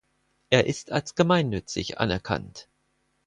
[0.49, 2.67] Er ist als gemeinnützig anerkannt.